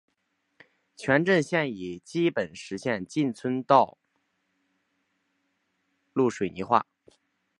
[0.97, 3.99] 全镇现已基本实现进村道
[6.11, 6.87] 路水泥化。